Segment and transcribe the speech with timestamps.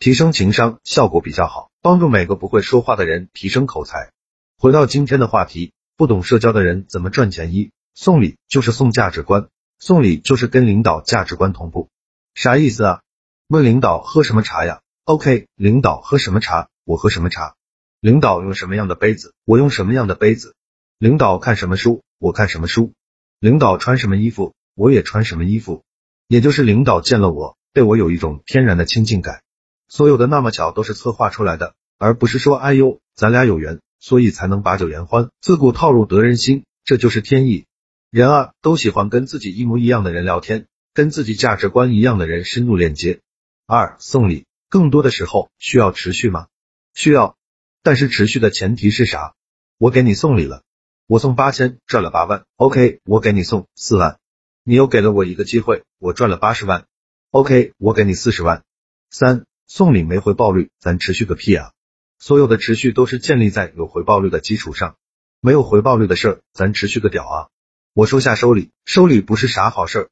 [0.00, 4.12] 提升情商效果比较好，帮助每个不会说话的人提升口才。
[4.58, 7.52] 回到今天的话题，不懂社交的人怎么赚钱？
[7.52, 11.90] 一送礼就是送价值观，送礼就是跟领导价值观同步。
[12.32, 13.02] 啥意思啊？
[13.46, 17.54] 问领导喝什么茶呀？OK，领导喝什么茶，我喝什么茶。
[18.00, 20.54] 领导用什么样的杯子，我用什么样的杯子。
[20.98, 22.94] 领导看什么书，我看什么书。
[23.38, 25.84] 领导穿什么衣服，我也穿什么衣服。
[26.26, 29.42] 也就是领导见了我，对我有一种天然的亲近感。
[29.90, 37.66] 所有的那么巧都是策划出来的，而不是说哎呦咱俩有缘，所以才能把酒言欢，自古套路得人心，这就是天意。
[38.08, 43.20] 人啊都喜欢跟自己一模一样的人聊天，跟自己价值观一样的人深入链接。
[43.66, 46.46] 二送礼更多的时候需要持续吗？
[46.94, 47.36] 需要，
[47.82, 49.34] 但是持续的前提是啥？
[49.76, 50.62] 我给你送礼了，
[51.08, 54.18] 我送八千赚了八万，OK，我给你送四万，
[54.62, 56.86] 你又给了我一个机会，我赚了八十万
[57.32, 58.62] ，OK，我给你四十万。
[59.10, 61.70] 三送礼没回报率，咱持续个屁啊！
[62.18, 64.96] 所有的持续都是建立在有回报率的基础上，
[65.40, 67.48] 没有回报率的事儿，咱持续个屌啊！
[67.94, 70.08] 我收下收礼，收礼不是啥好事儿，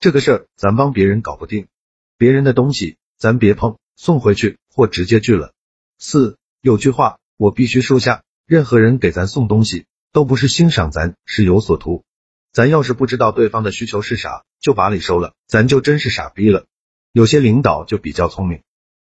[0.00, 1.68] 这个事儿咱帮别人搞不定，
[2.16, 5.52] 别人的东西咱别碰，送回去或直接拒了。
[5.98, 12.02] 四有句话我必须收下，任何人给咱送东西，都不是欣赏咱，是有所图。
[12.50, 16.64] 咱要是不知道对方的需求是啥，就把礼收了，咱就真是傻逼了。
[17.12, 18.62] 有些领导就比较聪明。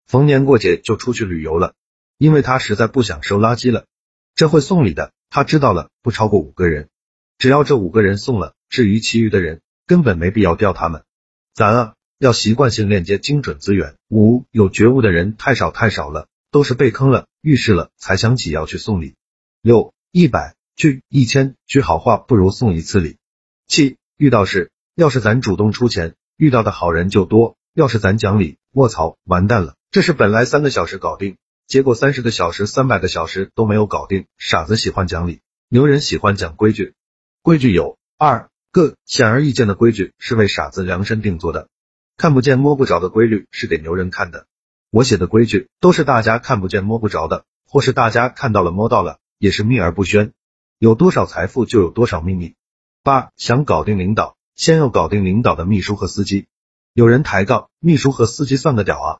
[0.09, 1.75] 逢年过节就出去旅游了，
[2.17, 3.85] 因为他实在不想收垃圾了。
[4.33, 6.89] 这会送礼的，他知道了，不超过五个人，
[7.37, 11.03] 只要这五个人送了，至于其余的人，根本没必要调他们。
[11.53, 13.97] 咱啊，要习惯性链接精准资源。
[14.09, 19.13] 五有觉悟的人太少太少了，都是被坑了、遇事了才想起要去送礼。
[19.61, 23.17] 六一百句一千句好话不如送一次礼。
[23.67, 29.75] 七遇到事，要是咱主动出钱，遇到的好人就多；要是咱讲理，卧槽，完蛋了。
[29.91, 34.27] 这是本来三个小时搞定，结果三十个小时、三百个小时都没有搞定。
[34.37, 36.93] 傻子喜欢讲理，牛人喜欢讲规矩。
[37.41, 41.69] 规矩有二个，显而易见的规矩是为傻子量身定做的，
[42.17, 44.45] 看不见摸不着的规律是给牛人看的。
[44.91, 50.33] 我写的规矩都是大家看不见摸不着的，或是大家看到了摸到了，也是秘而不宣。
[50.77, 52.53] 有多少财富就有多少秘密。
[53.01, 56.45] 八想搞定领导，先要搞定领导的秘书和司机。
[56.93, 59.19] 有人抬杠，秘书和司机算个屌啊！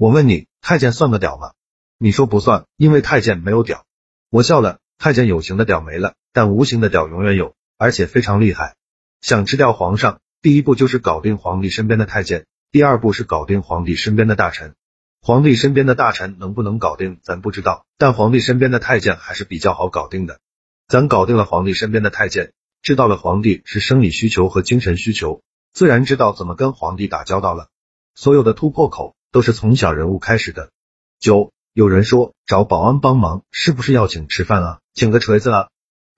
[0.00, 1.52] 我问你，太监算个屌吗？
[1.98, 3.84] 你说不算，因为太监没有屌。
[4.30, 8.76] 我笑了，太监有形的屌没了，但无形的屌永远有，而且非常厉害。
[9.20, 14.74] 想吃掉皇上，第一步就是搞定皇帝身边的太监，第二步是搞定皇帝身边的大臣。
[15.20, 20.40] 皇帝身边的大臣能不能搞定，咱不知道，但皇帝身边的太监还是比较好搞定的。
[20.88, 25.42] 咱搞定了皇帝身边的太监，知道了皇帝是生理需求和精神需求，
[25.74, 27.68] 自然知道怎么跟皇帝打交道了。
[28.14, 29.14] 所有的突破口。
[29.32, 30.70] 都是从小人物开始的。
[31.18, 34.80] 九，有人说找保安帮忙是不是要请吃饭啊？
[34.94, 35.68] 请个锤子啊？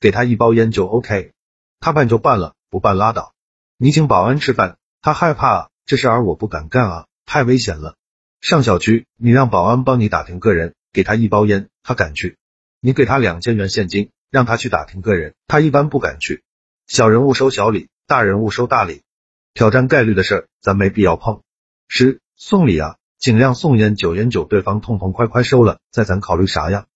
[0.00, 1.32] 给他一包烟就 OK，
[1.78, 3.34] 他办就办了，不办拉倒。
[3.76, 7.96] 你请保安吃饭，他害怕啊，这事儿我不敢干啊，太危险了。
[8.40, 12.36] 上小区，你让保安帮你打听个人，给他一包烟，他敢去。
[12.80, 16.42] 你给他两千元现金，让他去打听个人，他一般不敢去。
[16.86, 19.02] 小人物收小礼，大人物收大礼，
[19.54, 21.42] 挑战概率的事儿，咱没必要碰。
[21.86, 22.96] 十，送礼啊。
[23.22, 26.86] 尽量送烟酒烟酒，对方痛痛快快收了，再咱考虑啥呀？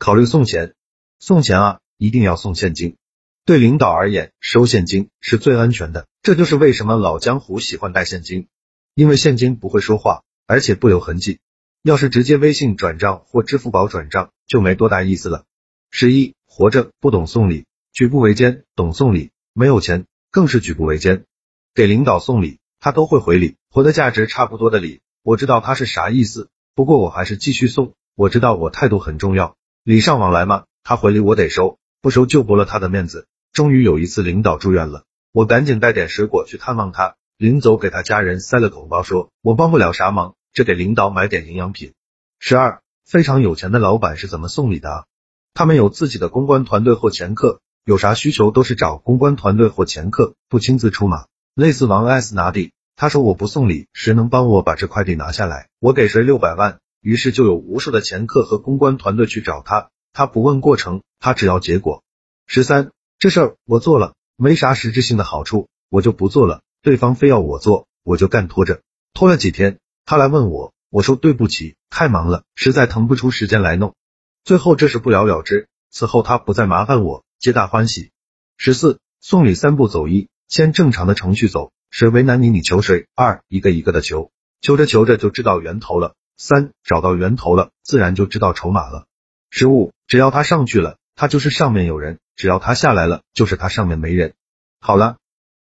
[0.00, 0.74] 考虑送钱，
[1.20, 2.96] 送钱啊，一定要送现金。
[3.44, 6.08] 对领导而言，收现金是最安全的。
[6.22, 8.48] 这就是为什么老江湖喜欢带现金，
[8.96, 11.38] 因为现金不会说话，而且不留痕迹。
[11.84, 15.44] 要是直接微信转账或支付宝转账，就没多大意思了。
[15.92, 21.26] 十一，活着不懂送礼，举步维艰；懂送礼，没有钱更是举步维艰。
[21.74, 25.00] 给领导送礼，他都会回礼，活的价值差不多的礼。
[25.26, 27.94] 我知道他是啥意思，不过我还是继续送。
[28.14, 30.66] 我知道我态度很重要，礼尚往来嘛。
[30.84, 33.26] 他回礼我得收，不收就驳了他的面子。
[33.52, 35.02] 终于有一次领导住院了，
[35.32, 41.92] 我赶紧带点水果去探望他，临走给他家人塞了口包，说我帮不了啥忙，这给领导买点营养品。
[42.38, 45.08] 十二，非常有钱的老板是怎么送礼的？
[45.54, 51.26] 他们有自己的公关团队或前客，有啥需求都是找公关团队或前客，不亲自出马。
[51.56, 52.70] 类似王 S 拿地。
[52.96, 55.68] 他说我不送礼，谁能帮我把这快递拿下来？
[55.80, 62.02] 我给谁六百万，于是就有无数的前客和公关团队去找他，他不问过程，他只要结果。
[62.46, 66.62] 十三，这事儿我做了，没啥实质性的好处，我就不做了。
[66.80, 68.80] 对方非要我做，我就干拖着，
[69.12, 73.94] 拖了几天，他来问我，我说对不起，太忙了，实在腾不出时间来弄。
[74.42, 78.10] 最后这事不了了之，此后他不再麻烦我，皆大欢喜。
[78.56, 83.06] 十四，送礼三步走一，先正常的程序走，谁为难你你求谁。
[83.14, 86.14] 二，一个一个的求，求着求着就知道源头了。
[86.36, 89.06] 三，找到源头了，自然就知道筹码了。
[89.50, 94.34] 十五，只要他上去了，他就是上面有人；只要他下来了，就是他上面没人。
[94.80, 95.16] 好了。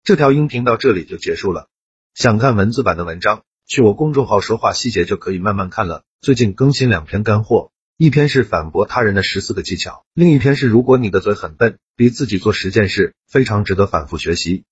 [0.05, 1.69] 这条音频到这里就结束了。
[2.13, 6.03] 想看文字版的文章，去我公众号说话细节就可以慢慢看了。
[6.19, 14.65] 最近更新两篇干货，一篇是反驳他人的十四个技巧，另一篇是如果你的嘴很笨，逼自己做十件事，非常值得反复学习。